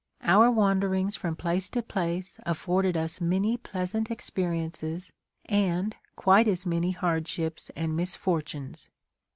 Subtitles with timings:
[0.23, 5.13] Our wanderings from place to place afforded us many pleasant experiences
[5.45, 8.89] and quite as many hardships and misfortunes.